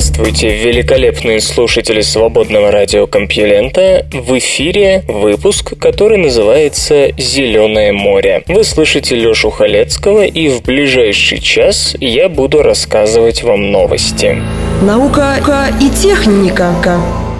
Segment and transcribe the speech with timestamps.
[0.00, 4.06] Здравствуйте, великолепные слушатели свободного радиокомпьюлента.
[4.10, 8.42] В эфире выпуск, который называется «Зеленое море».
[8.48, 14.38] Вы слышите Лешу Халецкого, и в ближайший час я буду рассказывать вам новости.
[14.80, 15.36] Наука
[15.82, 16.72] и техника.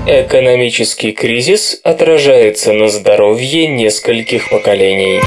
[0.06, 5.22] Экономический кризис отражается на здоровье нескольких поколений.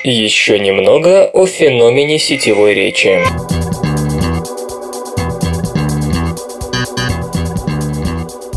[0.05, 3.21] Еще немного о феномене сетевой речи.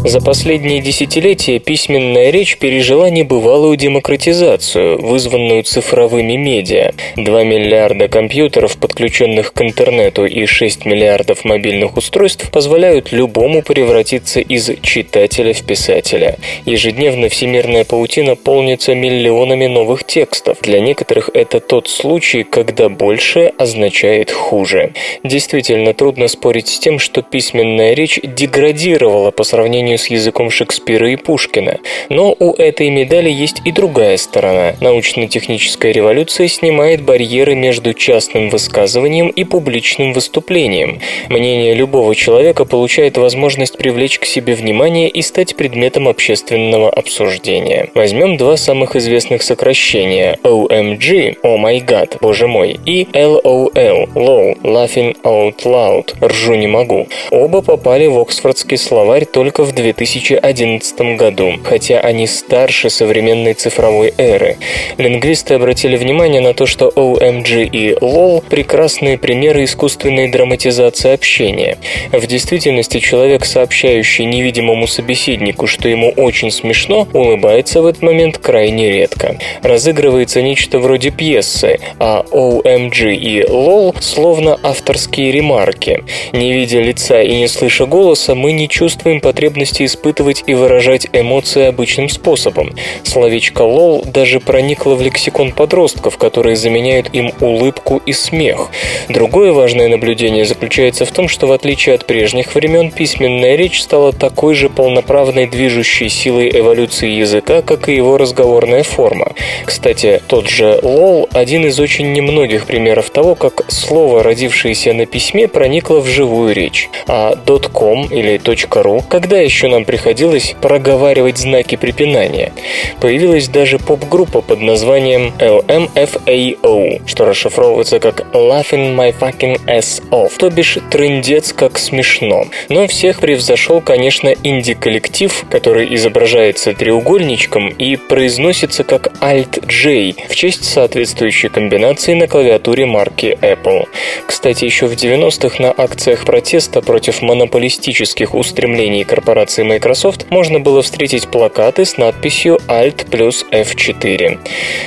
[0.04, 6.94] За последние десятилетия письменная речь пережила небывалую демократизацию, вызванную цифровыми медиа.
[7.18, 14.72] 2 миллиарда компьютеров, подключенных к интернету, и 6 миллиардов мобильных устройств позволяют любому превратиться из
[14.82, 16.38] читателя в писателя.
[16.66, 20.58] Ежедневно всемирная паутина полнится миллионами новых текстов.
[20.62, 24.94] Для некоторых это тот случай, когда больше означает хуже.
[25.24, 31.10] Действительно трудно спорить с тем, что письменная речь деградировала по сравнению сравнению с языком Шекспира
[31.10, 31.80] и Пушкина.
[32.10, 34.76] Но у этой медали есть и другая сторона.
[34.82, 41.00] Научно-техническая революция снимает барьеры между частным высказыванием и публичным выступлением.
[41.30, 47.90] Мнение любого человека получает возможность привлечь к себе внимание и стать предметом общественного обсуждения.
[47.96, 53.72] Возьмем два самых известных сокращения OMG– Oh my god, боже мой, и LOL–
[54.16, 57.08] LOL– Laughing out loud– ржу не могу.
[57.32, 64.58] Оба попали в Оксфордский словарь только в 2011 году, хотя они старше современной цифровой эры.
[64.98, 71.78] Лингвисты обратили внимание на то, что OMG и LOL– прекрасные примеры искусственной драматизации общения.
[72.12, 78.92] В действительности человек, сообщающий невидимому собеседнику, что ему очень смешно, улыбается в этот момент крайне
[78.92, 79.38] редко.
[79.62, 86.04] Разыгрывается нечто вроде пьесы, а OMG и LOL словно авторские ремарки.
[86.34, 91.08] Не видя лица и не слыша голоса, мы не чувствуем потребности способности испытывать и выражать
[91.14, 92.74] эмоции обычным способом.
[93.04, 98.70] Словечко «лол» даже проникло в лексикон подростков, которые заменяют им улыбку и смех.
[99.10, 104.12] Другое важное наблюдение заключается в том, что в отличие от прежних времен, письменная речь стала
[104.12, 109.34] такой же полноправной движущей силой эволюции языка, как и его разговорная форма.
[109.66, 115.48] Кстати, тот же «лол»– один из очень немногих примеров того, как слово, родившееся на письме,
[115.48, 116.90] проникло в живую речь.
[117.08, 117.36] А
[117.74, 122.52] .com или .ru когда еще еще нам приходилось проговаривать знаки препинания.
[123.00, 130.50] Появилась даже поп-группа под названием LMFAO, что расшифровывается как Laughing My Fucking Ass Off, то
[130.50, 132.48] бишь трындец как смешно.
[132.70, 141.50] Но всех превзошел, конечно, инди-коллектив, который изображается треугольничком и произносится как Alt-J в честь соответствующей
[141.50, 143.88] комбинации на клавиатуре марки Apple.
[144.26, 150.82] Кстати, еще в 90-х на акциях протеста против монополистических устремлений корпорации презентации Microsoft можно было
[150.82, 154.40] встретить плакаты с надписью Alt плюс F4.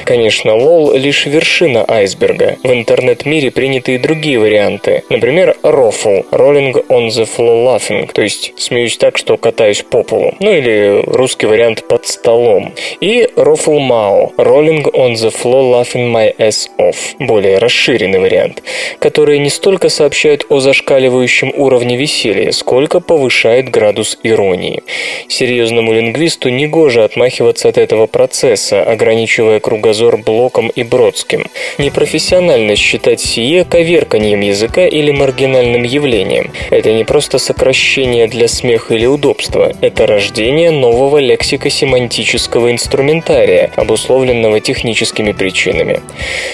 [0.04, 2.56] Конечно, LOL лишь вершина айсберга.
[2.62, 5.02] В интернет-мире приняты и другие варианты.
[5.11, 10.35] Например, Roffle– Rolling on the Floor Laughing, то есть смеюсь так, что катаюсь по полу.
[10.40, 12.73] Ну или русский вариант под столом.
[13.00, 18.62] И Roffle Mao– Rolling on the Floor Laughing My Ass Off, более расширенный вариант,
[18.99, 24.83] которые не столько сообщают о зашкаливающем уровне веселья, сколько повышает градус иронии гармонии.
[25.29, 31.47] Серьезному лингвисту негоже отмахиваться от этого процесса, ограничивая кругозор Блоком и Бродским.
[31.79, 36.51] Непрофессионально считать сие коверканьем языка или маргинальным явлением.
[36.71, 45.33] Это не просто сокращение для смеха или удобства, это рождение нового лексико-семантического инструментария, обусловленного техническими
[45.33, 46.01] причинами.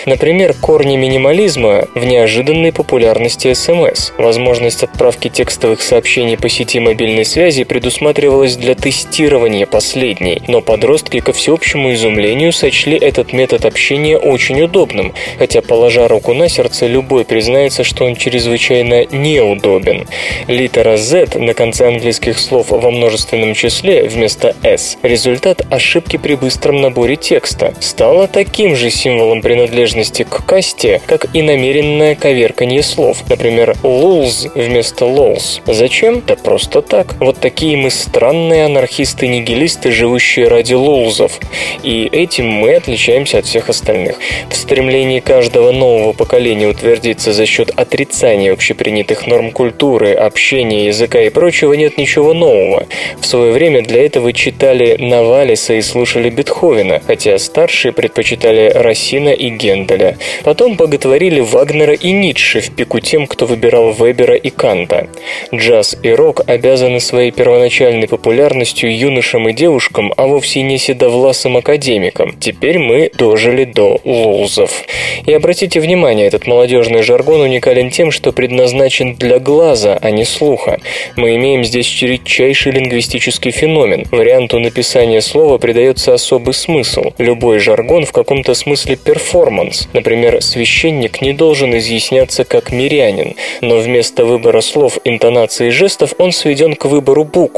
[0.06, 4.12] Например, корни минимализма в неожиданной популярности СМС.
[4.18, 11.18] Возможность отправки текстовых сообщений по сети мобильной связи предусмотрена предусматривалась для тестирования последней, но подростки,
[11.18, 17.24] ко всеобщему изумлению, сочли этот метод общения очень удобным, хотя, положа руку на сердце, любой
[17.24, 20.06] признается, что он чрезвычайно неудобен.
[20.46, 26.80] Литера Z на конце английских слов во множественном числе вместо S– результат ошибки при быстром
[26.80, 33.24] наборе текста, стала таким же символом принадлежности к касте, как и намеренное коверканье слов.
[33.28, 35.60] Например, lulz вместо lols.
[35.66, 36.22] Зачем?
[36.24, 37.16] Да просто так.
[37.18, 41.38] Вот такие мы странные анархисты-нигилисты, живущие ради лулзов.
[41.82, 44.16] И этим мы отличаемся от всех остальных.
[44.50, 51.30] В стремлении каждого нового поколения утвердиться за счет отрицания общепринятых норм культуры, общения, языка и
[51.30, 52.86] прочего нет ничего нового.
[53.20, 59.50] В свое время для этого читали Навалиса и слушали Бетховена, хотя старшие предпочитали Рассина и
[59.50, 60.18] Генделя.
[60.44, 65.08] Потом боготворили Вагнера и Ницше в пику тем, кто выбирал Вебера и Канта.
[65.54, 67.59] Джаз и рок обязаны своей первоначальной
[68.06, 72.36] популярностью юношам и девушкам, а вовсе не седовласым академикам.
[72.38, 74.84] Теперь мы дожили до лузов.
[75.26, 80.80] И обратите внимание, этот молодежный жаргон уникален тем, что предназначен для глаза, а не слуха.
[81.16, 84.06] Мы имеем здесь редчайший лингвистический феномен.
[84.10, 87.12] Варианту написания слова придается особый смысл.
[87.18, 89.88] Любой жаргон в каком-то смысле перформанс.
[89.92, 96.32] Например, священник не должен изъясняться как мирянин, но вместо выбора слов, интонации и жестов он
[96.32, 97.49] сведен к выбору букв.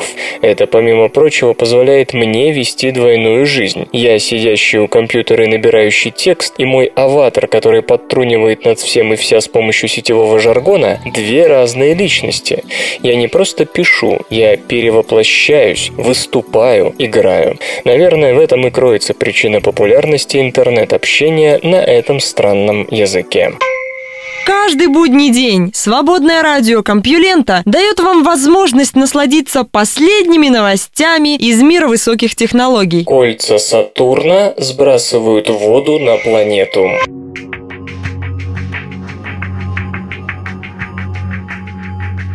[0.42, 3.86] Это, помимо прочего, позволяет мне вести двойную жизнь.
[3.92, 9.16] Я, сидящий у компьютера и набирающий текст, и мой аватар, который подтрунивает над всем и
[9.16, 12.64] вся с помощью сетевого жаргона, две разные личности.
[13.02, 17.58] Я не просто пишу, я перевоплощаюсь, выступаю, играю.
[17.84, 23.52] Наверное, в этом и кроется причина популярности интернет-общения на этом странном языке.
[24.44, 32.34] Каждый будний день свободное радио Компьюлента дает вам возможность насладиться последними новостями из мира высоких
[32.34, 33.04] технологий.
[33.04, 36.88] Кольца Сатурна сбрасывают воду на планету.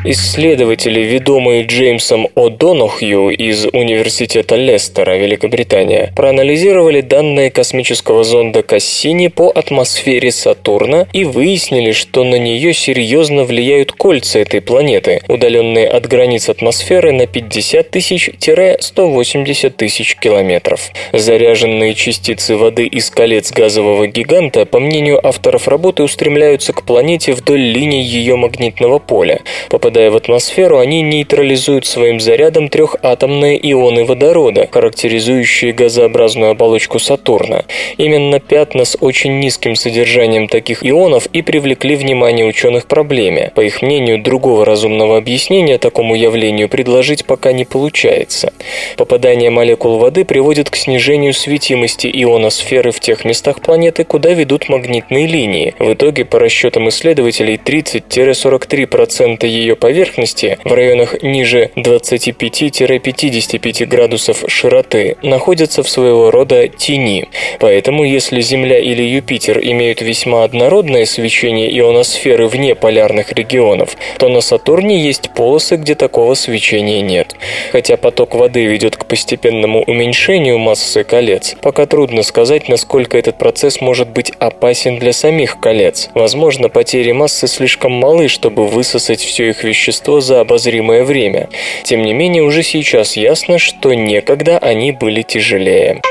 [0.05, 10.31] Исследователи, ведомые Джеймсом О'Донохью из Университета Лестера, Великобритания, проанализировали данные космического зонда Кассини по атмосфере
[10.31, 17.11] Сатурна и выяснили, что на нее серьезно влияют кольца этой планеты, удаленные от границ атмосферы
[17.11, 20.91] на 50 тысяч-180 тысяч километров.
[21.11, 27.59] Заряженные частицы воды из колец газового гиганта, по мнению авторов работы, устремляются к планете вдоль
[27.61, 29.41] линии ее магнитного поля.
[29.69, 37.63] Попадая попадая в атмосферу, они нейтрализуют своим зарядом трехатомные ионы водорода, характеризующие газообразную оболочку Сатурна.
[37.95, 43.53] Именно пятна с очень низким содержанием таких ионов и привлекли внимание ученых проблеме.
[43.55, 48.51] По их мнению, другого разумного объяснения такому явлению предложить пока не получается.
[48.97, 55.27] Попадание молекул воды приводит к снижению светимости ионосферы в тех местах планеты, куда ведут магнитные
[55.27, 55.75] линии.
[55.79, 65.83] В итоге, по расчетам исследователей, 30-43% ее поверхности в районах ниже 25-55 градусов широты находятся
[65.83, 67.27] в своего рода тени.
[67.59, 74.41] Поэтому, если Земля или Юпитер имеют весьма однородное свечение ионосферы вне полярных регионов, то на
[74.41, 77.35] Сатурне есть полосы, где такого свечения нет.
[77.71, 83.81] Хотя поток воды ведет к постепенному уменьшению массы колец, пока трудно сказать, насколько этот процесс
[83.81, 86.09] может быть опасен для самих колец.
[86.13, 91.49] Возможно, потери массы слишком малы, чтобы высосать все их вещество за обозримое время.
[91.83, 96.01] Тем не менее, уже сейчас ясно, что некогда они были тяжелее.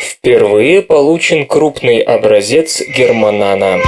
[0.00, 3.80] Впервые получен крупный образец германана.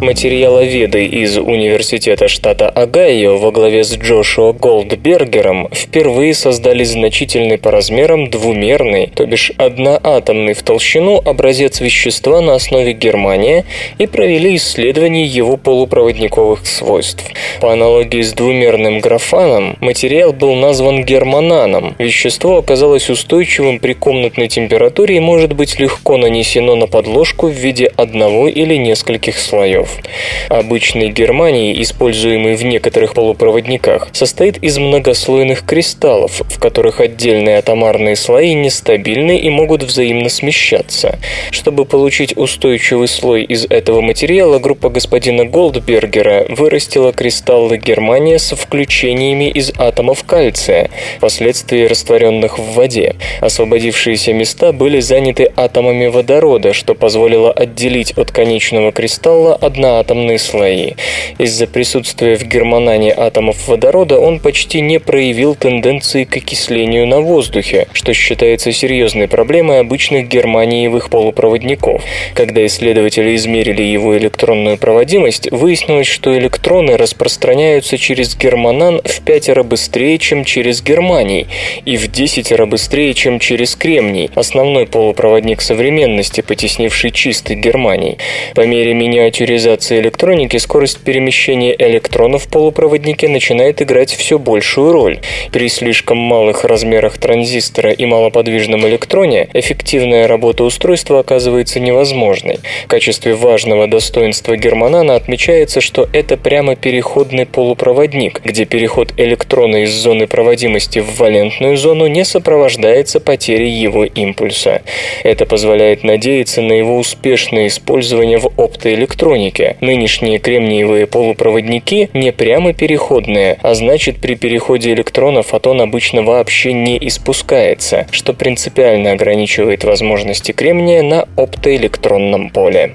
[0.00, 8.30] Материаловеды из Университета штата Огайо во главе с Джошуа Голдбергером впервые создали значительный по размерам
[8.30, 13.64] двумерный, то бишь одноатомный в толщину образец вещества на основе германия
[13.98, 17.24] и провели исследование его полупроводниковых свойств.
[17.60, 21.96] По аналогии с двумерным графаном, материал был назван германаном.
[21.98, 27.86] Вещество оказалось устойчивым при комнатной температуре и может быть легко нанесено на подложку в виде
[27.96, 30.02] одного или нескольких слоев слоев.
[30.48, 38.54] Обычный германий, используемый в некоторых полупроводниках, состоит из многослойных кристаллов, в которых отдельные атомарные слои
[38.54, 41.18] нестабильны и могут взаимно смещаться.
[41.50, 49.50] Чтобы получить устойчивый слой из этого материала, группа господина Голдбергера вырастила кристаллы германия с включениями
[49.50, 53.16] из атомов кальция, впоследствии растворенных в воде.
[53.40, 60.94] Освободившиеся места были заняты атомами водорода, что позволило отделить от конечного кристалла одну одноатомные слои.
[61.38, 67.86] Из-за присутствия в германане атомов водорода он почти не проявил тенденции к окислению на воздухе,
[67.92, 72.02] что считается серьезной проблемой обычных германиевых полупроводников.
[72.34, 80.18] Когда исследователи измерили его электронную проводимость, выяснилось, что электроны распространяются через германан в пятеро быстрее,
[80.18, 81.46] чем через германий,
[81.84, 88.18] и в десятеро быстрее, чем через кремний, основной полупроводник современности, потеснивший чистый германий.
[88.54, 95.20] По мере миниатюризации электроники скорость перемещения электронов в полупроводнике начинает играть все большую роль.
[95.52, 102.60] При слишком малых размерах транзистора и малоподвижном электроне эффективная работа устройства оказывается невозможной.
[102.84, 109.90] В качестве важного достоинства германана отмечается, что это прямо переходный полупроводник, где переход электрона из
[109.90, 114.82] зоны проводимости в валентную зону не сопровождается потерей его импульса.
[115.22, 119.57] Это позволяет надеяться на его успешное использование в оптоэлектронике.
[119.80, 126.98] Нынешние кремниевые полупроводники не прямо переходные, а значит при переходе электрона фотон обычно вообще не
[127.08, 132.94] испускается, что принципиально ограничивает возможности кремния на оптоэлектронном поле.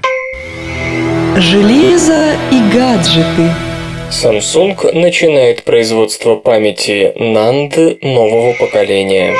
[1.36, 3.50] Железо и гаджеты.
[4.10, 9.34] Samsung начинает производство памяти NAND нового поколения.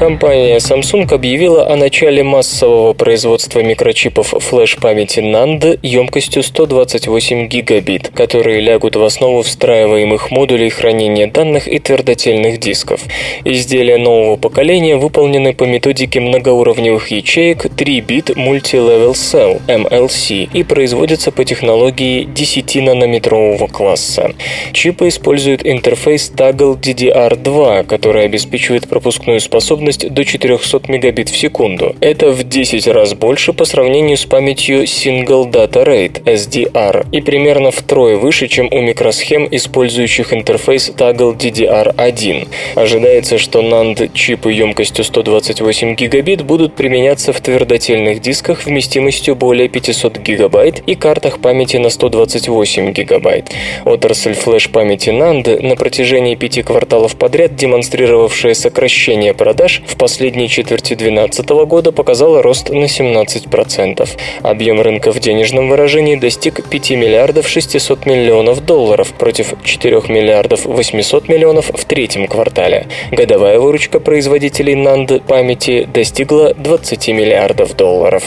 [0.00, 8.96] Компания Samsung объявила о начале массового производства микрочипов флеш-памяти NAND емкостью 128 гигабит, которые лягут
[8.96, 13.02] в основу встраиваемых модулей хранения данных и твердотельных дисков.
[13.44, 21.44] Изделия нового поколения выполнены по методике многоуровневых ячеек 3-бит Multi-Level Cell MLC и производятся по
[21.44, 24.32] технологии 10-нанометрового класса.
[24.72, 31.96] Чипы используют интерфейс Toggle DDR2, который обеспечивает пропускную способность способность до 400 мегабит в секунду.
[32.00, 37.70] Это в 10 раз больше по сравнению с памятью Single Data Rate SDR и примерно
[37.70, 42.48] втрое выше, чем у микросхем, использующих интерфейс Toggle DDR1.
[42.74, 50.18] Ожидается, что NAND чипы емкостью 128 гигабит будут применяться в твердотельных дисках вместимостью более 500
[50.18, 53.50] гигабайт и картах памяти на 128 гигабайт.
[53.84, 61.48] Отрасль флеш-памяти NAND на протяжении пяти кварталов подряд демонстрировавшая сокращение продаж в последней четверти 2012
[61.66, 64.08] года показала рост на 17%.
[64.42, 71.28] Объем рынка в денежном выражении достиг 5 миллиардов 600 миллионов долларов против 4 миллиардов 800
[71.28, 72.86] миллионов в третьем квартале.
[73.10, 78.24] Годовая выручка производителей NAND памяти достигла 20 миллиардов долларов.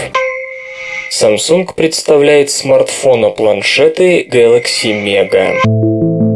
[1.11, 6.32] Samsung представляет смартфоны-планшеты Galaxy Mega.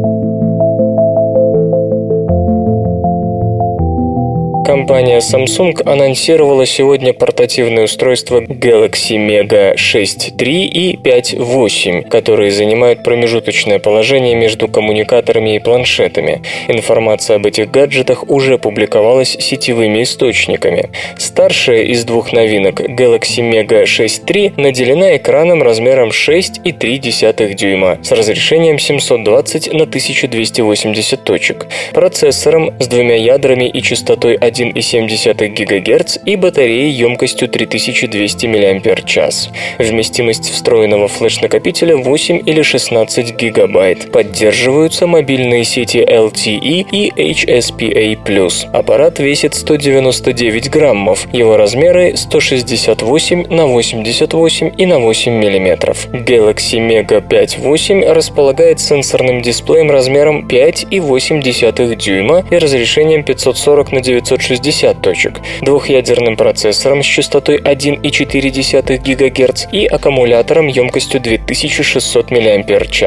[4.68, 14.34] Компания Samsung анонсировала сегодня портативное устройство Galaxy Mega 6.3 и 5.8, которые занимают промежуточное положение
[14.34, 16.42] между коммуникаторами и планшетами.
[16.68, 20.90] Информация об этих гаджетах уже публиковалась сетевыми источниками.
[21.16, 29.72] Старшая из двух новинок Galaxy Mega 6.3 наделена экраном размером 6,3 дюйма с разрешением 720
[29.72, 37.48] на 1280 точек, процессором с двумя ядрами и частотой 1 1,7 ГГц и батареей емкостью
[37.48, 39.48] 3200 мАч.
[39.78, 43.96] Вместимость встроенного флеш-накопителя 8 или 16 ГБ.
[44.12, 48.68] Поддерживаются мобильные сети LTE и HSPA+.
[48.72, 51.26] Аппарат весит 199 граммов.
[51.32, 55.94] Его размеры 168 на 88 и на 8 мм.
[56.12, 65.02] Galaxy Mega 5.8 располагает сенсорным дисплеем размером 5,8 дюйма и разрешением 540 на 960 60
[65.02, 73.02] точек, двухъядерным процессором с частотой 1,4 ГГц и аккумулятором емкостью 2600 мАч.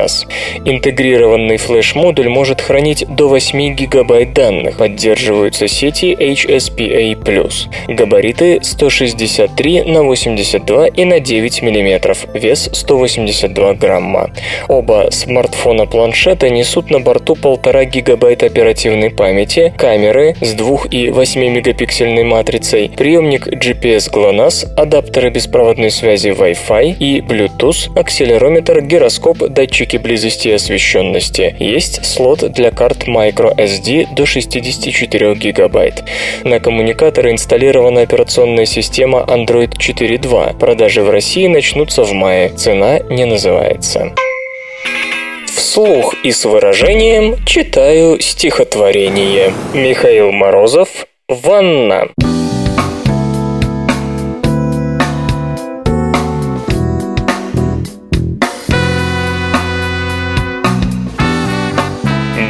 [0.65, 4.77] Интегрированный флеш-модуль может хранить до 8 ГБ данных.
[4.77, 7.51] Поддерживаются сети HSPA+.
[7.87, 14.29] Габариты 163 на 82 и на 9 мм, вес 182 грамма.
[14.67, 22.23] Оба смартфона-планшета несут на борту 1,5 ГБ оперативной памяти, камеры с 2 и 8 8-мегапиксельной
[22.23, 30.53] матрицей, приемник GPS GLONASS, адаптеры беспроводной связи Wi-Fi и Bluetooth, акселерометр, гироскоп, датчики близости и
[30.53, 31.55] освещенности.
[31.59, 36.03] Есть слот для карт microSD до 64 гигабайт.
[36.43, 40.57] На коммуникаторы инсталлирована операционная система Android 4.2.
[40.57, 42.49] Продажи в России начнутся в мае.
[42.49, 44.13] Цена не называется.
[45.47, 49.53] Вслух и с выражением читаю стихотворение.
[49.73, 52.09] Михаил Морозов, ванна.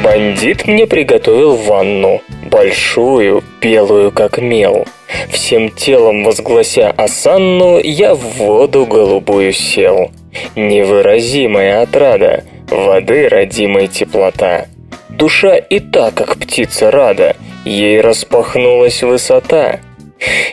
[0.03, 4.85] Бандит мне приготовил ванну, большую, белую как мел.
[5.29, 10.11] Всем телом возглася осанну, я в воду голубую сел.
[10.55, 14.65] Невыразимая отрада, воды родимой теплота.
[15.09, 19.79] Душа и та, как птица рада, ей распахнулась высота.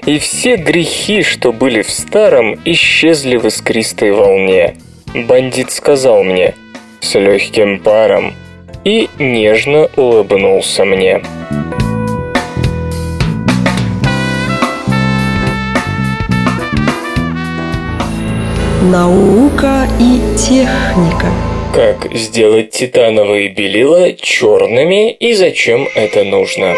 [0.06, 4.76] И все грехи, что были в старом, исчезли в искристой волне.
[5.14, 6.54] Бандит сказал мне
[7.00, 8.34] с легким паром
[8.84, 11.22] и нежно улыбнулся мне.
[18.90, 21.26] Наука и техника.
[21.74, 26.74] Как сделать титановые белила черными и зачем это нужно?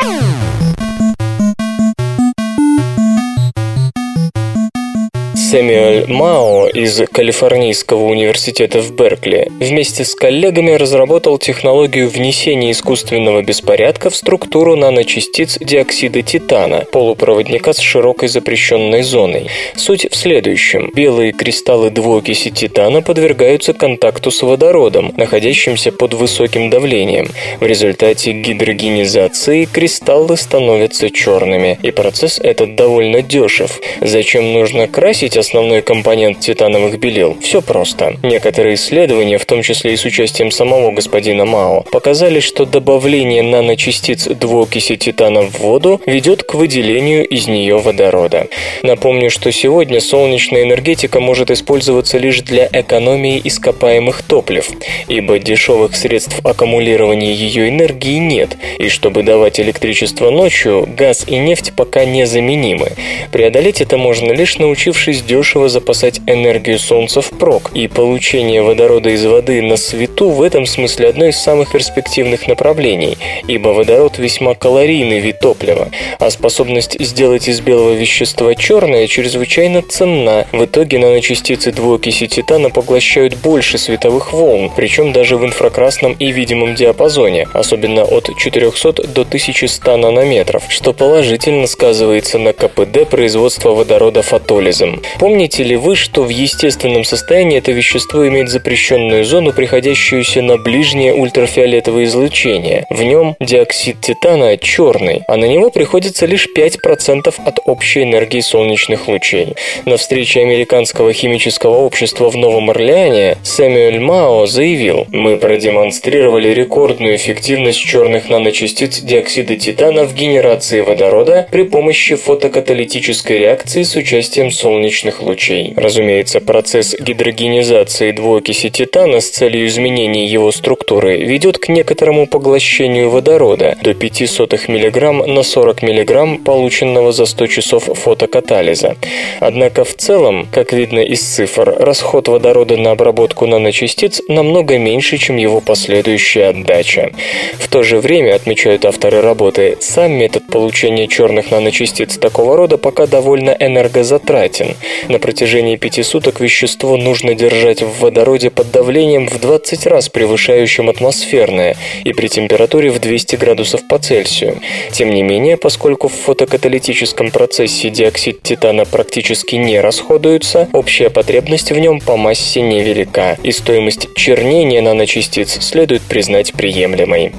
[5.51, 14.11] Сэмюэль Мао из Калифорнийского университета в Беркли вместе с коллегами разработал технологию внесения искусственного беспорядка
[14.11, 19.49] в структуру наночастиц диоксида титана, полупроводника с широкой запрещенной зоной.
[19.75, 20.93] Суть в следующем.
[20.95, 27.27] Белые кристаллы двуокиси титана подвергаются контакту с водородом, находящимся под высоким давлением.
[27.59, 33.81] В результате гидрогенизации кристаллы становятся черными, и процесс этот довольно дешев.
[34.01, 37.37] Зачем нужно красить основной компонент титановых белил?
[37.41, 38.17] Все просто.
[38.23, 44.27] Некоторые исследования, в том числе и с участием самого господина Мао, показали, что добавление наночастиц
[44.27, 48.47] двуокиси титана в воду ведет к выделению из нее водорода.
[48.83, 54.69] Напомню, что сегодня солнечная энергетика может использоваться лишь для экономии ископаемых топлив,
[55.09, 61.73] ибо дешевых средств аккумулирования ее энергии нет, и чтобы давать электричество ночью, газ и нефть
[61.75, 62.93] пока незаменимы.
[63.33, 69.63] Преодолеть это можно лишь научившись дешево запасать энергию Солнца впрок, и получение водорода из воды
[69.63, 73.17] на свету в этом смысле одно из самых перспективных направлений,
[73.47, 75.89] ибо водород весьма калорийный вид топлива,
[76.19, 80.49] а способность сделать из белого вещества черное чрезвычайно ценна.
[80.51, 86.75] В итоге наночастицы двуокиси титана поглощают больше световых волн, причем даже в инфракрасном и видимом
[86.75, 95.01] диапазоне, особенно от 400 до 1100 нанометров, что положительно сказывается на КПД производства водорода фотолизом.
[95.21, 101.13] Помните ли вы, что в естественном состоянии это вещество имеет запрещенную зону, приходящуюся на ближнее
[101.13, 102.87] ультрафиолетовое излучение?
[102.89, 109.09] В нем диоксид титана черный, а на него приходится лишь 5% от общей энергии солнечных
[109.09, 109.57] лучей.
[109.85, 117.79] На встрече Американского химического общества в Новом Орлеане Сэмюэль Мао заявил, «Мы продемонстрировали рекордную эффективность
[117.79, 125.23] черных наночастиц диоксида титана в генерации водорода при помощи фотокаталитической реакции с участием солнечных солнечных
[125.23, 125.75] лучей.
[125.77, 133.77] Разумеется, процесс гидрогенизации двуокиси титана с целью изменения его структуры ведет к некоторому поглощению водорода
[133.83, 138.97] до 0,05 мг на 40 мг, полученного за 100 часов фотокатализа.
[139.41, 145.37] Однако в целом, как видно из цифр, расход водорода на обработку наночастиц намного меньше, чем
[145.37, 147.11] его последующая отдача.
[147.59, 153.07] В то же время, отмечают авторы работы, сам метод получения черных наночастиц такого рода пока
[153.07, 154.77] довольно энергозатратен.
[155.09, 160.89] На протяжении пяти суток вещество нужно держать в водороде под давлением в 20 раз превышающим
[160.89, 164.61] атмосферное и при температуре в 200 градусов по Цельсию.
[164.93, 171.79] Тем не менее, поскольку в фотокаталитическом процессе диоксид титана практически не расходуется, общая потребность в
[171.79, 177.33] нем по массе невелика, и стоимость чернения наночастиц следует признать приемлемой.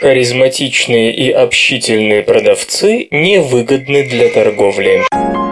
[0.00, 5.45] Харизматичные и общительные продавцы невыгодны для торговли.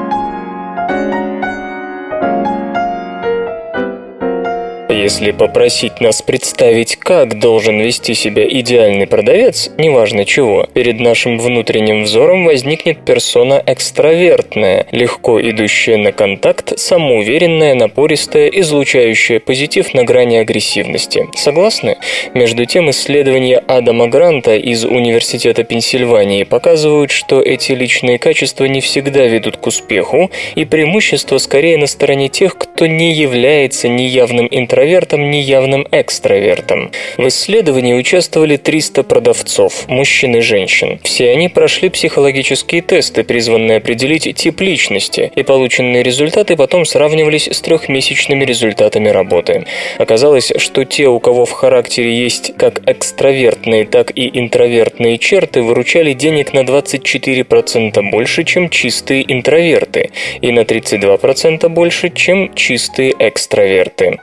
[4.95, 12.05] Если попросить нас представить, как должен вести себя идеальный продавец, неважно чего, перед нашим внутренним
[12.05, 21.27] взором возникнет персона экстравертная, легко идущая на контакт, самоуверенная, напористая, излучающая позитив на грани агрессивности.
[21.35, 21.97] Согласны?
[22.33, 29.27] Между тем, исследования Адама Гранта из Университета Пенсильвании показывают, что эти личные качества не всегда
[29.27, 35.31] ведут к успеху, и преимущество скорее на стороне тех, кто не является неявным интровертом, интровертом,
[35.31, 36.91] ни явным экстравертом.
[37.17, 41.01] В исследовании участвовали 300 продавцов, мужчин и женщин.
[41.03, 47.61] Все они прошли психологические тесты, призванные определить тип личности, и полученные результаты потом сравнивались с
[47.63, 49.65] трехмесячными результатами работы.
[49.99, 56.13] Оказалось, что те, у кого в характере есть как экстравертные, так и интровертные черты, выручали
[56.13, 60.11] денег на 24% больше, чем чистые интроверты,
[60.43, 64.19] и на 32% больше, чем чистые экстраверты.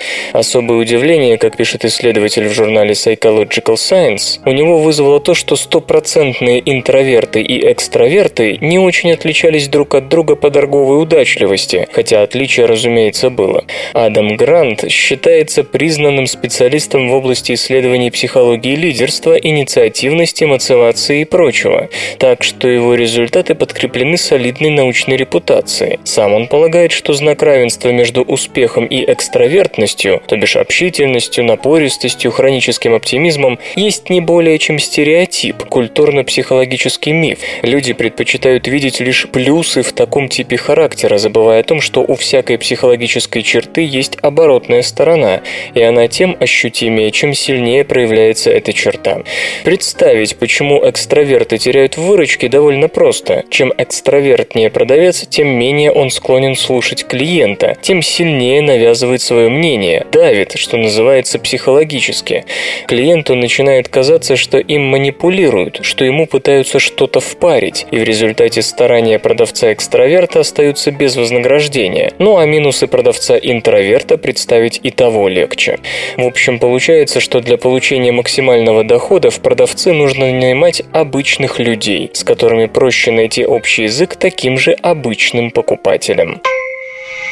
[0.51, 6.61] Особое удивление, как пишет исследователь в журнале Psychological Science, у него вызвало то, что стопроцентные
[6.65, 13.29] интроверты и экстраверты не очень отличались друг от друга по торговой удачливости, хотя отличие, разумеется,
[13.29, 13.63] было.
[13.93, 21.87] Адам Грант считается признанным специалистом в области исследований психологии лидерства, инициативности, мотивации и прочего,
[22.17, 25.99] так что его результаты подкреплены солидной научной репутацией.
[26.03, 32.95] Сам он полагает, что знак равенства между успехом и экстравертностью, то бишь общительностью, напористостью, хроническим
[32.95, 37.39] оптимизмом, есть не более чем стереотип, культурно-психологический миф.
[37.61, 42.57] Люди предпочитают видеть лишь плюсы в таком типе характера, забывая о том, что у всякой
[42.57, 45.41] психологической черты есть оборотная сторона,
[45.75, 49.21] и она тем ощутимее, чем сильнее проявляется эта черта.
[49.63, 53.43] Представить, почему экстраверты теряют выручки, довольно просто.
[53.51, 60.53] Чем экстравертнее продавец, тем менее он склонен слушать клиента, тем сильнее навязывает свое мнение, давит,
[60.53, 62.45] что называется психологически.
[62.87, 69.19] Клиенту начинает казаться, что им манипулируют, что ему пытаются что-то впарить, и в результате старания
[69.19, 72.13] продавца-экстраверта остаются без вознаграждения.
[72.17, 75.79] Ну а минусы продавца-интроверта представить и того легче.
[76.15, 82.23] В общем, получается, что для получения максимального дохода в продавцы нужно нанимать обычных людей, с
[82.23, 86.41] которыми проще найти общий язык таким же обычным покупателям.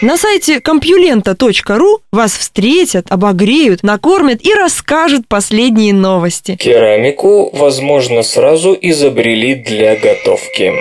[0.02, 6.56] На сайте компьюлента.ру вас встретят, обогреют, накормят и расскажут последние новости.
[6.56, 10.72] Керамику, возможно, сразу изобрели для готовки.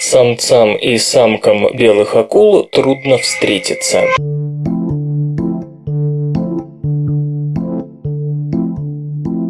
[0.00, 4.02] Самцам и самкам белых акул трудно встретиться.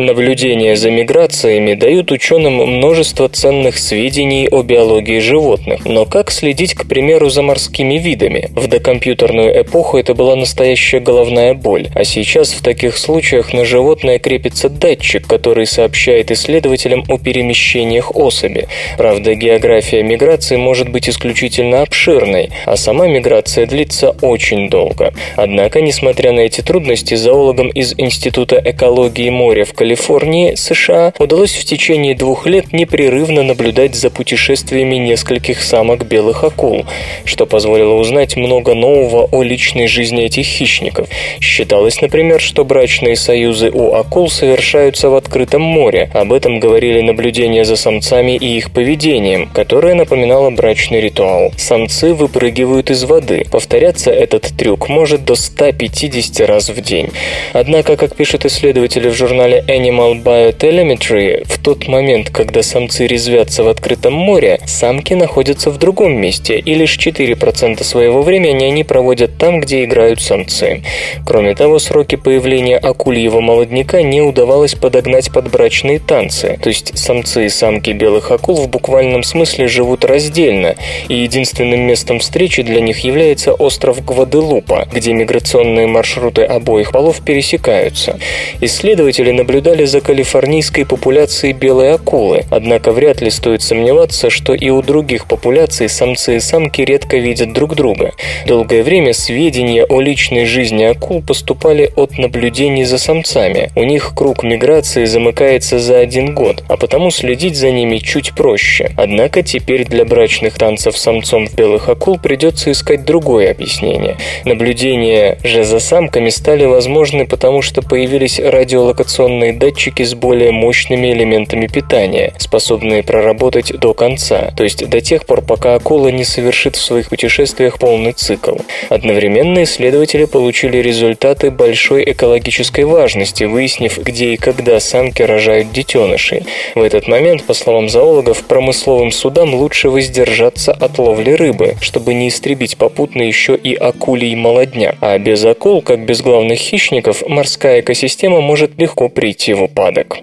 [0.01, 5.85] Наблюдения за миграциями дают ученым множество ценных сведений о биологии животных.
[5.85, 8.49] Но как следить, к примеру, за морскими видами?
[8.57, 14.19] В докомпьютерную эпоху это была настоящая головная боль, а сейчас в таких случаях на животное
[14.19, 18.69] крепится датчик, который сообщает исследователям о перемещениях особи.
[18.97, 25.13] Правда, география миграции может быть исключительно обширной, а сама миграция длится очень долго.
[25.37, 31.57] Однако, несмотря на эти трудности, зоологам из Института экологии моря в Калифорнии Калифорнии, США, удалось
[31.57, 36.87] в течение двух лет непрерывно наблюдать за путешествиями нескольких самок белых акул,
[37.25, 41.09] что позволило узнать много нового о личной жизни этих хищников.
[41.41, 46.09] Считалось, например, что брачные союзы у акул совершаются в открытом море.
[46.15, 51.51] Об этом говорили наблюдения за самцами и их поведением, которое напоминало брачный ритуал.
[51.57, 53.45] Самцы выпрыгивают из воды.
[53.51, 57.09] Повторяться этот трюк может до 150 раз в день.
[57.53, 63.69] Однако, как пишут исследователи в журнале Animal Biotelemetry, в тот момент, когда самцы резвятся в
[63.69, 69.59] открытом море, самки находятся в другом месте, и лишь 4% своего времени они проводят там,
[69.61, 70.83] где играют самцы.
[71.25, 77.47] Кроме того, сроки появления акульего молодняка не удавалось подогнать под брачные танцы, то есть самцы
[77.47, 80.77] и самки белых акул в буквальном смысле живут раздельно,
[81.09, 88.19] и единственным местом встречи для них является остров Гваделупа, где миграционные маршруты обоих полов пересекаются.
[88.61, 94.69] Исследователи наблюдали наблюдали за калифорнийской популяцией белой акулы, однако вряд ли стоит сомневаться, что и
[94.71, 98.13] у других популяций самцы и самки редко видят друг друга.
[98.47, 103.71] Долгое время сведения о личной жизни акул поступали от наблюдений за самцами.
[103.77, 108.91] У них круг миграции замыкается за один год, а потому следить за ними чуть проще.
[108.97, 114.17] Однако теперь для брачных танцев самцом в белых акул придется искать другое объяснение.
[114.45, 121.67] Наблюдения же за самками стали возможны потому, что появились радиолокационные датчики с более мощными элементами
[121.67, 126.81] питания, способные проработать до конца, то есть до тех пор, пока акула не совершит в
[126.81, 128.57] своих путешествиях полный цикл.
[128.89, 136.45] Одновременно исследователи получили результаты большой экологической важности, выяснив, где и когда самки рожают детенышей.
[136.75, 142.29] В этот момент, по словам зоологов, промысловым судам лучше воздержаться от ловли рыбы, чтобы не
[142.29, 144.97] истребить попутно еще и акулий молодняк.
[145.01, 150.19] А без акул, как без главных хищников, морская экосистема может легко прийти прийти в упадок.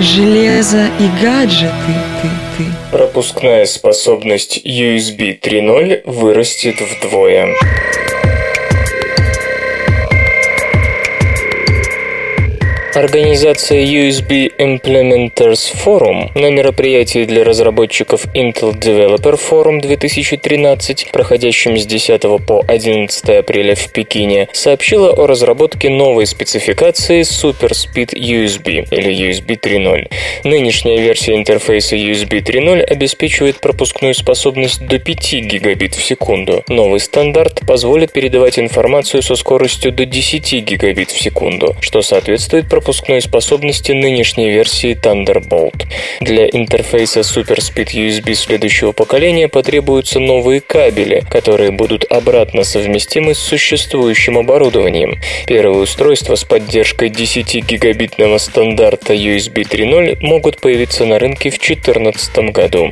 [0.00, 1.72] Железо и гаджеты
[2.22, 2.64] ты, ты.
[2.90, 7.54] Пропускная способность USB 3.0 вырастет вдвое.
[12.94, 22.20] Организация USB Implementers Forum на мероприятии для разработчиков Intel Developer Forum 2013, проходящем с 10
[22.46, 29.58] по 11 апреля в Пекине, сообщила о разработке новой спецификации Super Speed USB или USB
[29.58, 30.10] 3.0.
[30.44, 36.62] Нынешняя версия интерфейса USB 3.0 обеспечивает пропускную способность до 5 гигабит в секунду.
[36.68, 42.81] Новый стандарт позволит передавать информацию со скоростью до 10 гигабит в секунду, что соответствует пропускной
[43.20, 45.86] способности нынешней версии Thunderbolt.
[46.20, 54.38] Для интерфейса SuperSpeed USB следующего поколения потребуются новые кабели, которые будут обратно совместимы с существующим
[54.38, 55.20] оборудованием.
[55.46, 62.52] Первые устройства с поддержкой 10 гигабитного стандарта USB 3.0 могут появиться на рынке в 2014
[62.52, 62.90] году.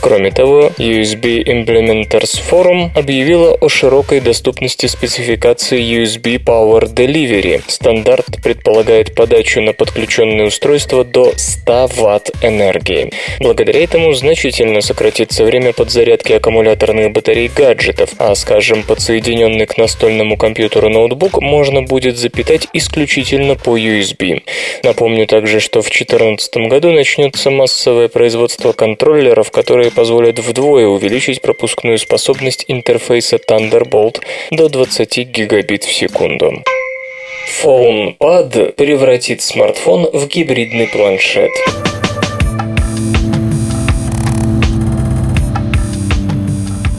[0.00, 7.62] Кроме того, USB Implementers Forum объявила о широкой доступности спецификации USB Power Delivery.
[7.66, 13.10] Стандарт предполагает подачу подачу на подключенное устройство до 100 Вт энергии.
[13.40, 20.90] Благодаря этому значительно сократится время подзарядки аккумуляторных батарей гаджетов, а, скажем, подсоединенный к настольному компьютеру
[20.90, 24.42] ноутбук можно будет запитать исключительно по USB.
[24.82, 31.96] Напомню также, что в 2014 году начнется массовое производство контроллеров, которые позволят вдвое увеличить пропускную
[31.96, 36.62] способность интерфейса Thunderbolt до 20 гигабит в секунду.
[37.60, 41.50] PhonePad превратит смартфон в гибридный планшет.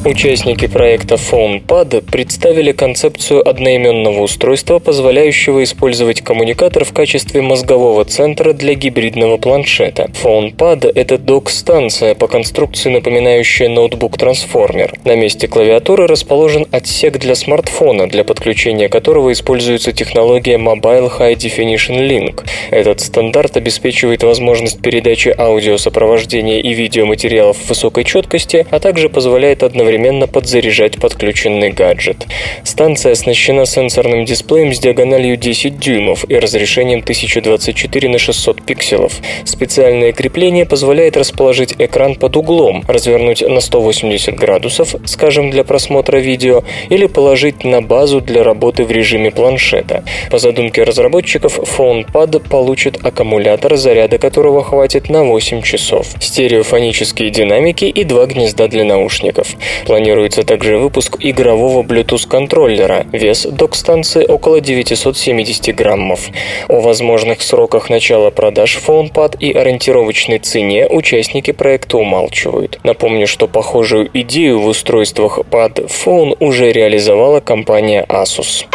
[0.06, 8.74] Участники проекта PhonePad представили концепцию одноименного устройства, позволяющего использовать коммуникатор в качестве мозгового центра для
[8.74, 10.10] гибридного планшета.
[10.22, 14.94] PhonePad– это док-станция по конструкции, напоминающая ноутбук-трансформер.
[15.06, 22.10] На месте клавиатуры расположен отсек для смартфона, для подключения которого используется технология Mobile High Definition
[22.10, 22.44] Link.
[22.72, 30.28] Этот стандарт обеспечивает возможность передачи аудиосопровождения и видеоматериалов высокой четкости, а также позволяет одновременно одновременно
[30.28, 32.26] подзаряжать подключенный гаджет.
[32.64, 39.14] Станция оснащена сенсорным дисплеем с диагональю 10 дюймов и разрешением 1024 на 600 пикселов.
[39.46, 46.64] Специальное крепление позволяет расположить экран под углом, развернуть на 180 градусов, скажем, для просмотра видео,
[46.90, 50.04] или положить на базу для работы в режиме планшета.
[50.32, 58.04] По задумке разработчиков, PhonePad получит аккумулятор, заряда которого хватит на 8 часов, стереофонические динамики и
[58.04, 59.56] два гнезда для наушников.
[59.86, 63.06] Планируется также выпуск игрового Bluetooth-контроллера.
[63.12, 66.30] Вес док-станции около 970 граммов.
[66.68, 72.80] О возможных сроках начала продаж PhonePad и ориентировочной цене участники проекта умалчивают.
[72.84, 78.66] Напомню, что похожую идею в устройствах Pad Phone уже реализовала компания Asus.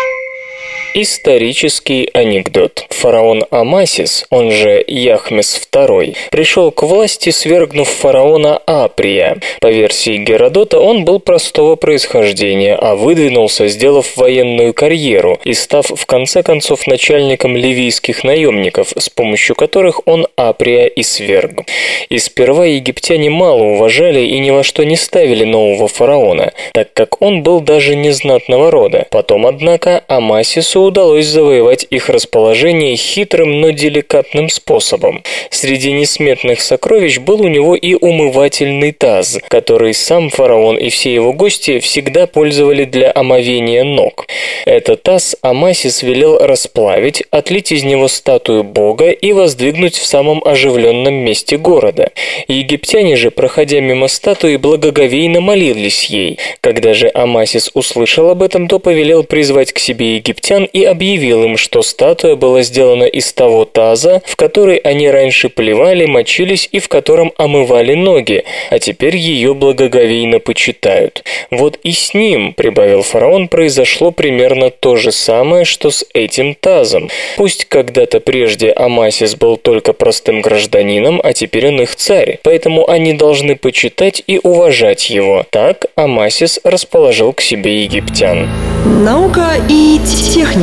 [0.95, 2.87] Исторический анекдот.
[2.89, 9.39] Фараон Амасис, он же Яхмес II, пришел к власти, свергнув фараона Априя.
[9.61, 16.07] По версии Геродота, он был простого происхождения, а выдвинулся, сделав военную карьеру и став в
[16.07, 21.67] конце концов начальником ливийских наемников, с помощью которых он Априя и сверг.
[22.09, 27.21] И сперва египтяне мало уважали и ни во что не ставили нового фараона, так как
[27.21, 29.07] он был даже незнатного рода.
[29.11, 35.23] Потом, однако, Амасису удалось завоевать их расположение хитрым, но деликатным способом.
[35.51, 41.33] Среди несметных сокровищ был у него и умывательный таз, который сам фараон и все его
[41.33, 44.27] гости всегда пользовали для омовения ног.
[44.65, 51.15] Этот таз Амасис велел расплавить, отлить из него статую бога и воздвигнуть в самом оживленном
[51.15, 52.11] месте города.
[52.49, 56.39] Египтяне же, проходя мимо статуи, благоговейно молились ей.
[56.61, 61.57] Когда же Амасис услышал об этом, то повелел призвать к себе египтян и объявил им,
[61.57, 66.89] что статуя была сделана из того таза, в который они раньше плевали, мочились и в
[66.89, 71.25] котором омывали ноги, а теперь ее благоговейно почитают.
[71.51, 77.11] Вот и с ним, прибавил фараон, произошло примерно то же самое, что с этим тазом.
[77.37, 83.13] Пусть когда-то прежде Амасис был только простым гражданином, а теперь он их царь, поэтому они
[83.13, 85.45] должны почитать и уважать его.
[85.51, 88.49] Так Амасис расположил к себе египтян.
[88.85, 90.01] Наука и
[90.35, 90.58] техника.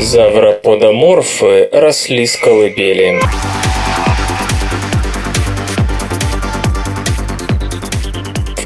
[0.00, 3.20] Завроподоморфы росли с колыбели.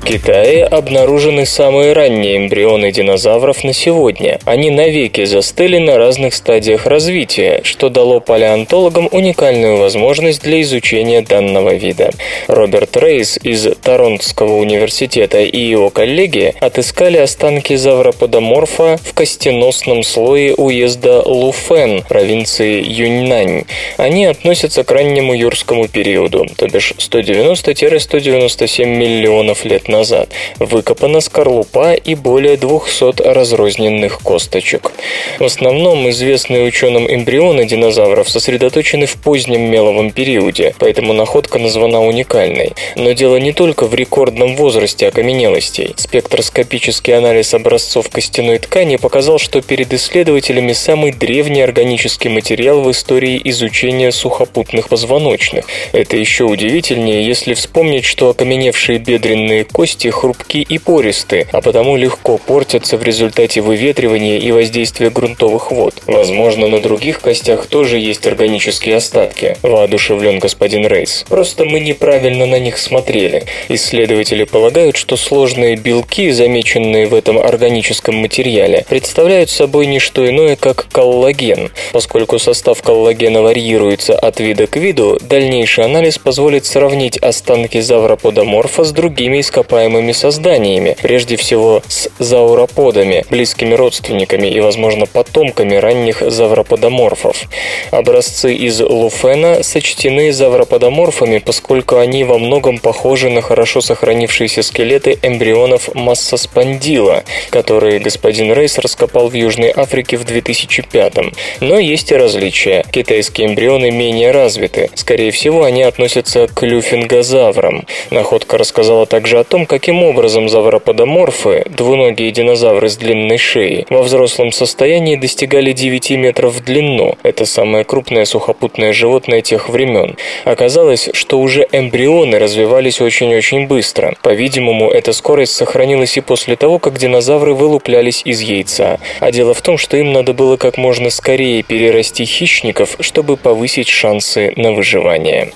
[0.07, 4.39] Китае обнаружены самые ранние эмбрионы динозавров на сегодня.
[4.45, 11.75] Они навеки застыли на разных стадиях развития, что дало палеонтологам уникальную возможность для изучения данного
[11.75, 12.11] вида.
[12.47, 21.21] Роберт Рейс из Торонтского университета и его коллеги отыскали останки завроподоморфа в костеносном слое уезда
[21.23, 23.65] Луфен, провинции Юньнань.
[23.97, 30.29] Они относятся к раннему юрскому периоду, то бишь 190-197 миллионов лет назад назад.
[30.59, 34.93] Выкопана скорлупа и более 200 разрозненных косточек.
[35.39, 42.73] В основном известные ученым эмбрионы динозавров сосредоточены в позднем меловом периоде, поэтому находка названа уникальной.
[42.97, 45.95] Но дело не только в рекордном возрасте окаменелостей.
[45.97, 53.41] Спектроскопический анализ образцов костяной ткани показал, что перед исследователями самый древний органический материал в истории
[53.45, 55.67] изучения сухопутных позвоночных.
[55.93, 61.95] Это еще удивительнее, если вспомнить, что окаменевшие бедренные кости кости хрупкие и пористые, а потому
[61.95, 65.95] легко портятся в результате выветривания и воздействия грунтовых вод.
[66.07, 71.25] Возможно, на других костях тоже есть органические остатки, воодушевлен господин Рейс.
[71.29, 73.45] Просто мы неправильно на них смотрели.
[73.69, 80.57] Исследователи полагают, что сложные белки, замеченные в этом органическом материале, представляют собой не что иное,
[80.57, 81.71] как коллаген.
[81.93, 88.91] Поскольку состав коллагена варьируется от вида к виду, дальнейший анализ позволит сравнить останки завроподоморфа с
[88.91, 97.43] другими ископаемыми ископаемыми созданиями, прежде всего с зауроподами, близкими родственниками и, возможно, потомками ранних завроподоморфов.
[97.91, 105.95] Образцы из Луфена сочтены завроподоморфами, поскольку они во многом похожи на хорошо сохранившиеся скелеты эмбрионов
[105.95, 111.35] массоспондила, которые господин Рейс раскопал в Южной Африке в 2005 -м.
[111.61, 112.85] Но есть и различия.
[112.91, 114.91] Китайские эмбрионы менее развиты.
[114.95, 117.85] Скорее всего, они относятся к люфингозаврам.
[118.11, 125.17] Находка рассказала также о каким образом завроподоморфы, двуногие динозавры с длинной шеей, во взрослом состоянии
[125.17, 127.17] достигали 9 метров в длину.
[127.23, 130.17] Это самое крупное сухопутное животное тех времен.
[130.45, 134.15] Оказалось, что уже эмбрионы развивались очень-очень быстро.
[134.23, 139.01] По-видимому, эта скорость сохранилась и после того, как динозавры вылуплялись из яйца.
[139.21, 143.89] А дело в том, что им надо было как можно скорее перерасти хищников, чтобы повысить
[143.89, 145.51] шансы на выживание.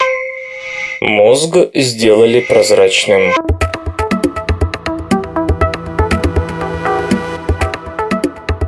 [1.01, 3.33] Мозг сделали прозрачным.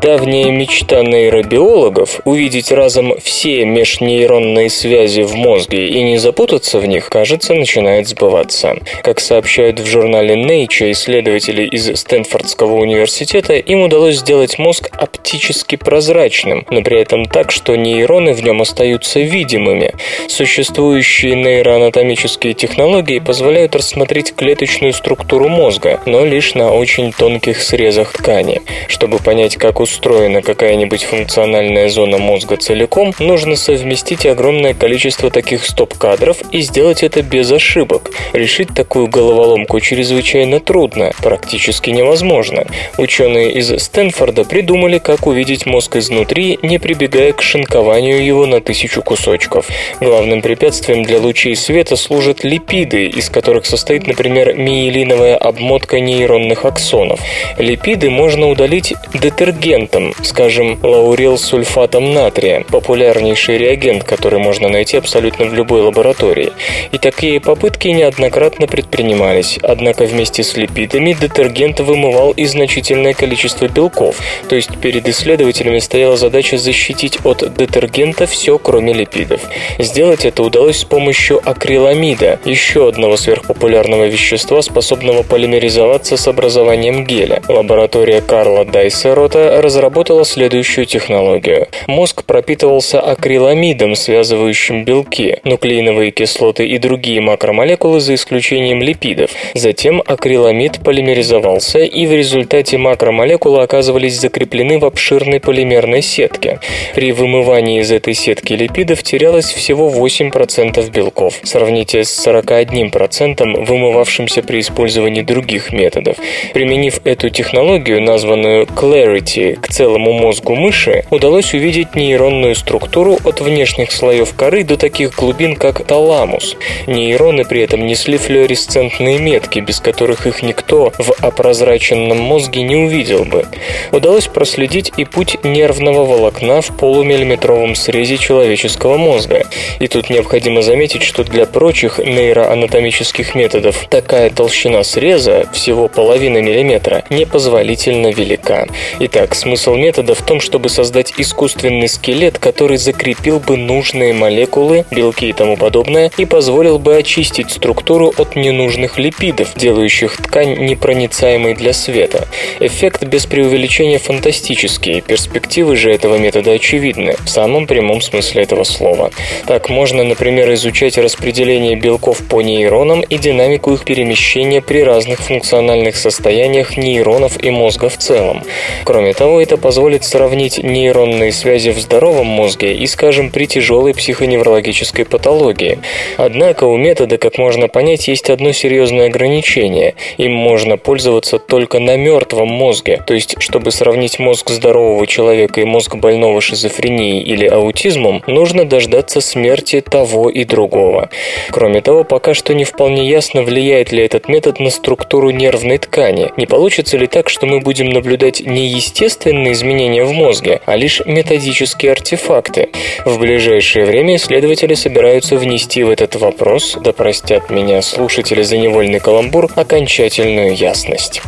[0.02, 7.08] Давняя мечта нейробиологов увидеть разом все межнейронные связи в мозге и не запутаться в них,
[7.08, 8.74] кажется, начинает сбываться.
[9.04, 16.66] Как сообщают в журнале Nature исследователи из Стэнфордского университета, им удалось сделать мозг оптически прозрачным,
[16.68, 19.94] но при этом так, что нейроны в нем остаются видимыми.
[20.26, 28.62] Существующие нейроанатомические технологии позволяют рассмотреть клеточную структуру мозга, но лишь на очень тонких срезах ткани.
[28.88, 36.38] Чтобы понять, как устроена какая-нибудь функциональная зона мозга целиком, нужно совместить огромное количество таких стоп-кадров
[36.50, 38.10] и сделать это без ошибок.
[38.32, 42.64] Решить такую головоломку чрезвычайно трудно, практически невозможно.
[42.96, 49.02] Ученые из Стэнфорда придумали, как увидеть мозг изнутри, не прибегая к шинкованию его на тысячу
[49.02, 49.66] кусочков.
[50.00, 57.20] Главным препятствием для лучей света служат липиды, из которых состоит, например, миелиновая обмотка нейронных аксонов.
[57.58, 59.81] Липиды можно удалить детергентом,
[60.22, 66.52] скажем, лаурил-сульфатом натрия, популярнейший реагент, который можно найти абсолютно в любой лаборатории.
[66.92, 74.16] И такие попытки неоднократно предпринимались, однако вместе с липидами детергент вымывал и значительное количество белков,
[74.48, 79.40] то есть перед исследователями стояла задача защитить от детергента все, кроме липидов.
[79.78, 87.42] Сделать это удалось с помощью акриламида, еще одного сверхпопулярного вещества, способного полимеризоваться с образованием геля.
[87.48, 91.66] Лаборатория Карла Дайсерота разработала следующую технологию.
[91.86, 99.30] Мозг пропитывался акриламидом, связывающим белки, нуклеиновые кислоты и другие макромолекулы за исключением липидов.
[99.54, 106.60] Затем акриламид полимеризовался, и в результате макромолекулы оказывались закреплены в обширной полимерной сетке.
[106.94, 111.40] При вымывании из этой сетки липидов терялось всего 8% белков.
[111.44, 116.18] Сравните с 41% вымывавшимся при использовании других методов.
[116.52, 123.92] Применив эту технологию, названную Clarity, к целому мозгу мыши, удалось увидеть нейронную структуру от внешних
[123.92, 126.56] слоев коры до таких глубин, как таламус.
[126.86, 133.24] Нейроны при этом несли флуоресцентные метки, без которых их никто в опрозраченном мозге не увидел
[133.24, 133.46] бы.
[133.92, 139.46] Удалось проследить и путь нервного волокна в полумиллиметровом срезе человеческого мозга.
[139.78, 147.04] И тут необходимо заметить, что для прочих нейроанатомических методов такая толщина среза, всего половина миллиметра,
[147.10, 148.66] непозволительно велика.
[148.98, 155.28] Итак, смысл метода в том, чтобы создать искусственный скелет, который закрепил бы нужные молекулы, белки
[155.28, 161.72] и тому подобное, и позволил бы очистить структуру от ненужных липидов, делающих ткань непроницаемой для
[161.72, 162.28] света.
[162.60, 169.10] Эффект без преувеличения фантастический, перспективы же этого метода очевидны, в самом прямом смысле этого слова.
[169.46, 175.96] Так можно, например, изучать распределение белков по нейронам и динамику их перемещения при разных функциональных
[175.96, 178.44] состояниях нейронов и мозга в целом.
[178.84, 185.04] Кроме того, это позволит сравнить нейронные связи в здоровом мозге и, скажем, при тяжелой психоневрологической
[185.04, 185.78] патологии.
[186.16, 189.94] Однако у метода, как можно понять, есть одно серьезное ограничение.
[190.18, 195.64] Им можно пользоваться только на мертвом мозге, то есть, чтобы сравнить мозг здорового человека и
[195.64, 201.10] мозг больного шизофренией или аутизмом, нужно дождаться смерти того и другого.
[201.50, 206.32] Кроме того, пока что не вполне ясно, влияет ли этот метод на структуру нервной ткани.
[206.36, 211.00] Не получится ли так, что мы будем наблюдать не естественные изменения в мозге, а лишь
[211.06, 212.70] методические артефакты?
[213.04, 219.00] В ближайшее время исследователи собираются внести в этот вопрос, да простят меня слушатели за невольный
[219.00, 221.22] каламбур, окончательную ясность.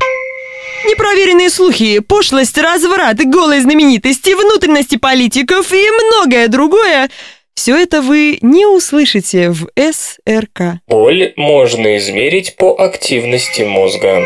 [0.87, 7.09] Непроверенные слухи, пошлость, разврат, голые знаменитости, внутренности политиков и многое другое
[7.55, 10.81] все это вы не услышите в СРК.
[10.89, 14.25] Боль можно измерить по активности мозга.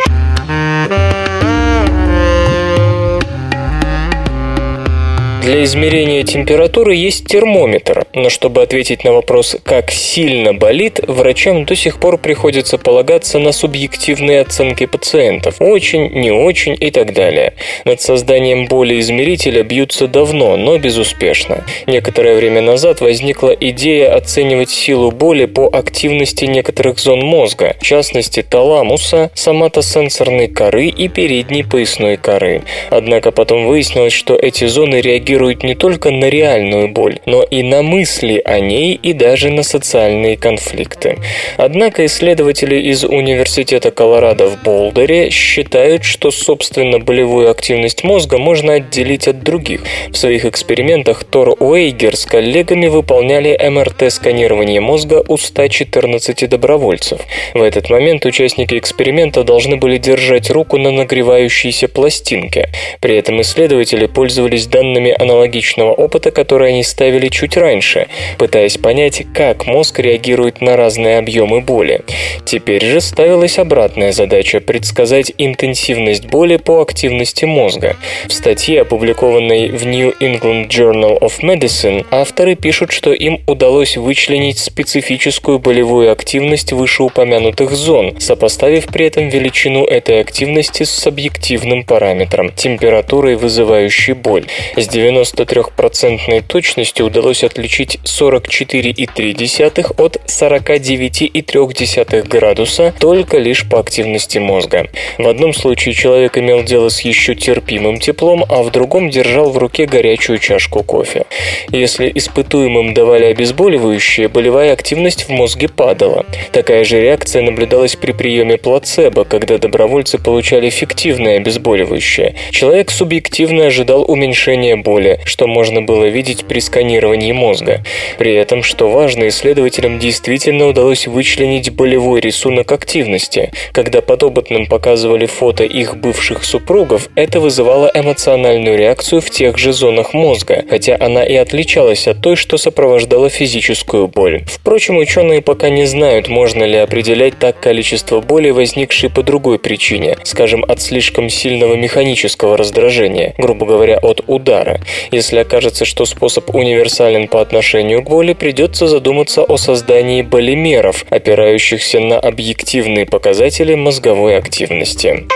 [5.48, 11.74] Для измерения температуры есть термометр, но чтобы ответить на вопрос, как сильно болит, врачам до
[11.74, 15.54] сих пор приходится полагаться на субъективные оценки пациентов.
[15.58, 17.54] Очень, не очень и так далее.
[17.86, 21.64] Над созданием боли измерителя бьются давно, но безуспешно.
[21.86, 28.42] Некоторое время назад возникла идея оценивать силу боли по активности некоторых зон мозга, в частности
[28.42, 32.64] таламуса, соматосенсорной коры и передней поясной коры.
[32.90, 37.62] Однако потом выяснилось, что эти зоны реагируют реагирует не только на реальную боль, но и
[37.62, 41.18] на мысли о ней и даже на социальные конфликты.
[41.56, 49.28] Однако исследователи из Университета Колорадо в Болдере считают, что, собственно, болевую активность мозга можно отделить
[49.28, 49.82] от других.
[50.10, 57.20] В своих экспериментах Тор Уэйгер с коллегами выполняли МРТ-сканирование мозга у 114 добровольцев.
[57.54, 62.70] В этот момент участники эксперимента должны были держать руку на нагревающейся пластинке.
[63.00, 68.08] При этом исследователи пользовались данными аналогичного опыта, который они ставили чуть раньше,
[68.38, 72.02] пытаясь понять, как мозг реагирует на разные объемы боли.
[72.44, 77.96] Теперь же ставилась обратная задача– предсказать интенсивность боли по активности мозга.
[78.26, 84.58] В статье, опубликованной в New England Journal of Medicine, авторы пишут, что им удалось вычленить
[84.58, 93.36] специфическую болевую активность вышеупомянутых зон, сопоставив при этом величину этой активности с объективным параметром– температурой,
[93.36, 94.46] вызывающей боль.
[94.76, 104.88] С 93% точностью удалось отличить 44,3 от 49,3 градуса только лишь по активности мозга.
[105.16, 109.58] В одном случае человек имел дело с еще терпимым теплом, а в другом держал в
[109.58, 111.24] руке горячую чашку кофе.
[111.70, 116.24] Если испытуемым давали обезболивающее, болевая активность в мозге падала.
[116.52, 122.34] Такая же реакция наблюдалась при приеме плацебо, когда добровольцы получали фиктивное обезболивающее.
[122.50, 127.82] Человек субъективно ожидал уменьшения боли, что можно было видеть при сканировании мозга.
[128.18, 133.52] При этом, что важно, исследователям действительно удалось вычленить болевой рисунок активности.
[133.72, 140.14] Когда подопытным показывали фото их бывших супругов, это вызывало эмоциональную реакцию в тех же зонах
[140.14, 144.42] мозга, хотя она и отличалась от той, что сопровождала физическую боль.
[144.46, 150.16] Впрочем, ученые пока не знают, можно ли определять так количество боли, возникшей по другой причине,
[150.24, 154.80] скажем, от слишком сильного механического раздражения, грубо говоря, от удара.
[155.10, 162.00] Если окажется, что способ универсален по отношению к боли, придется задуматься о создании болимеров, опирающихся
[162.00, 165.26] на объективные показатели мозговой активности.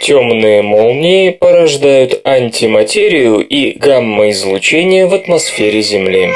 [0.00, 6.30] Темные молнии порождают антиматерию и гамма-излучение в атмосфере Земли.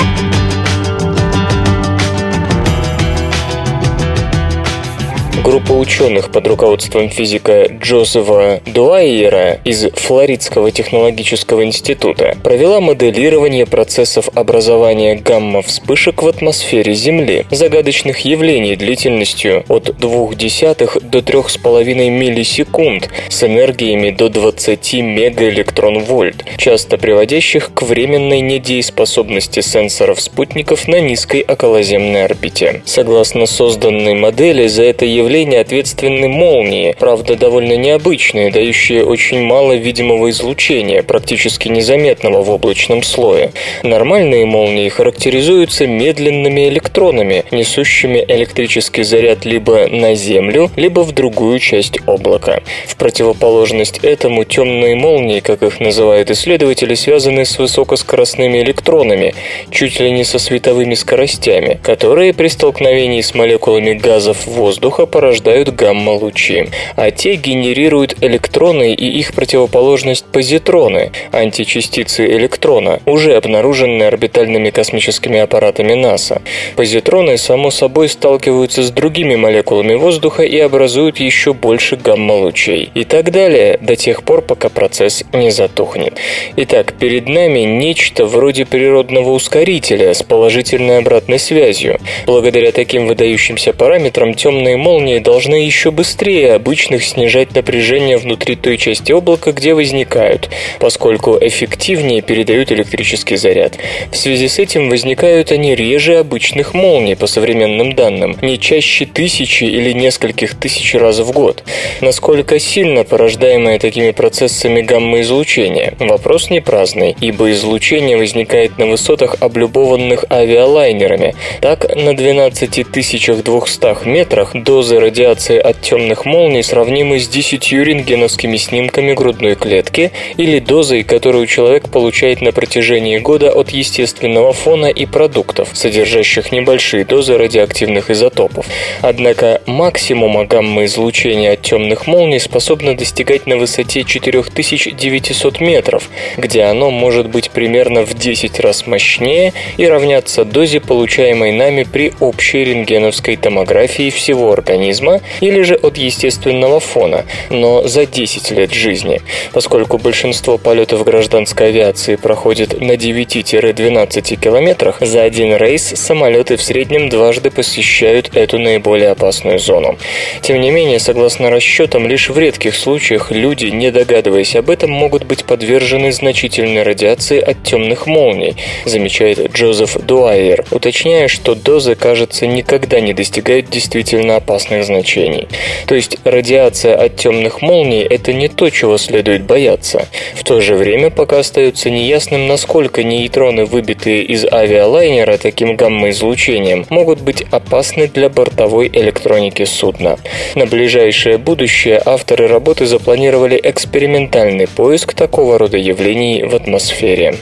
[5.44, 15.14] Группа ученых под руководством физика Джозефа Дуайера из Флоридского технологического института провела моделирование процессов образования
[15.14, 24.28] гамма-вспышек в атмосфере Земли, загадочных явлений длительностью от 0,2 до 3,5 миллисекунд с энергиями до
[24.28, 32.82] 20 мегаэлектрон-вольт, часто приводящих к временной недееспособности сенсоров спутников на низкой околоземной орбите.
[32.84, 39.74] Согласно созданной модели, за это явление явления ответственны молнии, правда довольно необычные, дающие очень мало
[39.74, 43.52] видимого излучения, практически незаметного в облачном слое.
[43.82, 51.98] Нормальные молнии характеризуются медленными электронами, несущими электрический заряд либо на Землю, либо в другую часть
[52.06, 52.62] облака.
[52.86, 59.34] В противоположность этому темные молнии, как их называют исследователи, связаны с высокоскоростными электронами,
[59.70, 66.68] чуть ли не со световыми скоростями, которые при столкновении с молекулами газов воздуха порождают гамма-лучи,
[66.94, 75.94] а те генерируют электроны и их противоположность позитроны, античастицы электрона, уже обнаруженные орбитальными космическими аппаратами
[75.94, 76.40] НАСА.
[76.76, 82.92] Позитроны, само собой, сталкиваются с другими молекулами воздуха и образуют еще больше гамма-лучей.
[82.94, 86.16] И так далее, до тех пор, пока процесс не затухнет.
[86.54, 91.98] Итак, перед нами нечто вроде природного ускорителя с положительной обратной связью.
[92.24, 98.76] Благодаря таким выдающимся параметрам темные молнии молнии должны еще быстрее обычных снижать напряжение внутри той
[98.76, 100.50] части облака, где возникают,
[100.80, 103.78] поскольку эффективнее передают электрический заряд.
[104.12, 109.64] В связи с этим возникают они реже обычных молний по современным данным, не чаще тысячи
[109.64, 111.64] или нескольких тысяч раз в год.
[112.00, 115.94] Насколько сильно порождаемое такими процессами гамма-излучение?
[115.98, 121.34] Вопрос не праздный, ибо излучение возникает на высотах, облюбованных авиалайнерами.
[121.60, 129.12] Так, на 12 200 метрах дозы радиации от темных молний сравнимы с 10 рентгеновскими снимками
[129.12, 135.70] грудной клетки или дозой, которую человек получает на протяжении года от естественного фона и продуктов,
[135.72, 138.66] содержащих небольшие дозы радиоактивных изотопов.
[139.02, 147.28] Однако максимума гамма-излучения от темных молний способно достигать на высоте 4900 метров, где оно может
[147.28, 154.10] быть примерно в 10 раз мощнее и равняться дозе, получаемой нами при общей рентгеновской томографии
[154.10, 159.20] всего организма организма или же от естественного фона, но за 10 лет жизни,
[159.52, 167.08] поскольку большинство полетов гражданской авиации проходит на 9-12 километрах, за один рейс самолеты в среднем
[167.08, 169.98] дважды посещают эту наиболее опасную зону.
[170.42, 175.24] Тем не менее, согласно расчетам, лишь в редких случаях люди, не догадываясь об этом, могут
[175.24, 183.00] быть подвержены значительной радиации от темных молний, замечает Джозеф Дуайер, уточняя, что дозы, кажется, никогда
[183.00, 184.36] не достигают действительно
[184.78, 185.48] опасных значений.
[185.86, 190.06] То есть радиация от темных молний– это не то, чего следует бояться.
[190.34, 197.20] В то же время пока остается неясным, насколько нейтроны, выбитые из авиалайнера таким гамма-излучением, могут
[197.20, 200.16] быть опасны для бортовой электроники судна.
[200.54, 207.34] На ближайшее будущее авторы работы запланировали экспериментальный поиск такого рода явлений в атмосфере.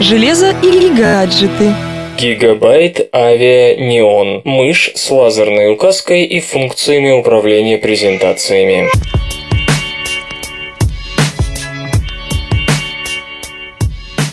[0.00, 1.93] Железо или гаджеты?
[2.18, 4.42] Гигабайт Авиа Неон.
[4.44, 8.88] Мышь с лазерной указкой и функциями управления презентациями.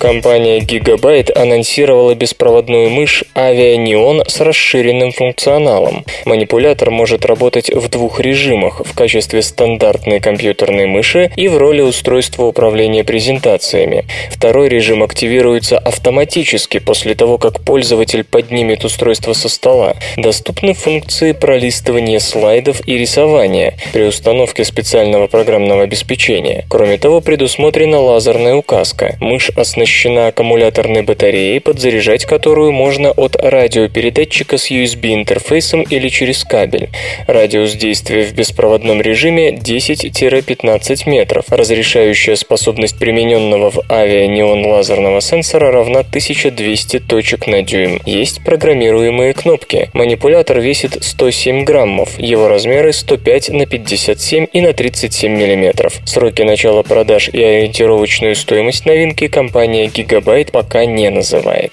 [0.02, 6.06] Компания Gigabyte анонсировала беспроводную мышь Avia с расширенным функционалом.
[6.26, 12.46] Манипулятор может работать в двух режимах– в качестве стандартной компьютерной мыши и в роли устройства
[12.46, 14.06] управления презентациями.
[14.32, 19.98] Второй режим активируется автоматически после того, как пользователь поднимет устройство со стола.
[20.18, 26.66] Доступны функции пролистывания слайдов и рисования при установке специального программного обеспечения.
[26.70, 29.18] Кроме того, предусмотрена лазерная указка.
[29.20, 36.90] Мышь оснащена оснащена аккумуляторной батареей, подзаряжать которую можно от радиопередатчика с USB-интерфейсом или через кабель.
[37.28, 41.46] Радиус действия в беспроводном режиме 10-15 метров.
[41.50, 48.00] Разрешающая способность примененного в авианеон лазерного сенсора равна 1200 точек на дюйм.
[48.06, 49.90] Есть программируемые кнопки.
[49.94, 52.18] Манипулятор весит 107 граммов.
[52.18, 56.00] Его размеры 105 на 57 и на 37 миллиметров.
[56.06, 61.72] Сроки начала продаж и ориентировочную стоимость новинки компания компания Gigabyte пока не называет.